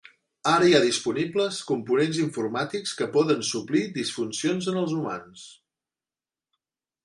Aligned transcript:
Ara 0.51 0.69
hi 0.69 0.71
ha 0.77 0.85
disponibles 0.85 1.59
components 1.71 2.21
informàtics 2.23 2.95
que 3.01 3.09
poden 3.19 3.45
suplir 3.53 3.85
disfuncions 4.01 4.73
en 4.75 4.83
els 4.85 4.99
humans. 5.03 5.47